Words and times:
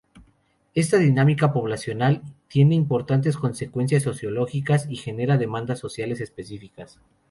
Esta 0.73 0.97
dinámica 0.97 1.53
poblacional 1.53 2.23
tiene 2.47 2.73
importantes 2.73 3.37
consecuencias 3.37 4.01
sociológicas 4.01 4.87
y 4.89 4.95
genera 4.95 5.37
demandas 5.37 5.77
sociales 5.77 6.21
específicas. 6.21 6.99